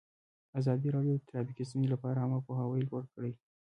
[0.59, 3.31] ازادي راډیو د ټرافیکي ستونزې لپاره عامه پوهاوي لوړ کړی.